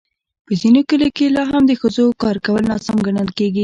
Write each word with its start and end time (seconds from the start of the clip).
په 0.45 0.53
ځینو 0.61 0.81
کلیو 0.89 1.15
کې 1.17 1.25
لا 1.35 1.43
هم 1.51 1.63
د 1.67 1.71
ښځو 1.81 2.05
کار 2.23 2.37
کول 2.45 2.63
ناسم 2.71 2.95
ګڼل 3.05 3.29
کېږي. 3.37 3.59